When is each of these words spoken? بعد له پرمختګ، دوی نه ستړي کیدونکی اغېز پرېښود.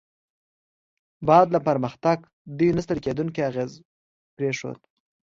بعد 1.27 1.47
له 1.53 1.59
پرمختګ، 1.67 2.17
دوی 2.57 2.69
نه 2.77 2.81
ستړي 2.85 3.01
کیدونکی 3.07 3.39
اغېز 3.49 3.71
پرېښود. 4.35 4.79